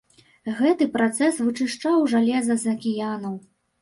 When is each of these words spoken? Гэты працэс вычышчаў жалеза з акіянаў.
Гэты 0.61 0.87
працэс 0.95 1.37
вычышчаў 1.49 2.07
жалеза 2.15 2.59
з 2.63 2.75
акіянаў. 2.77 3.37